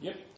[0.00, 0.20] Yep.